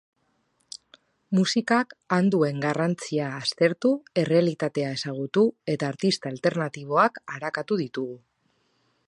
[1.39, 3.93] Musikak han duen garrantzia aztertu,
[4.23, 8.19] errealitatea ezagutu eta artista alternatiboak arakatu ditugu.